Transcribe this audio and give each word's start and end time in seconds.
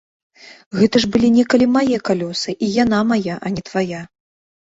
Гэта 0.79 1.01
ж 1.01 1.09
былі 1.15 1.27
некалі 1.35 1.67
мае 1.75 1.97
калёсы 2.09 2.55
і 2.67 2.69
яна 2.83 2.99
мая, 3.13 3.35
а 3.35 3.47
не 3.59 3.65
твая! 3.71 4.01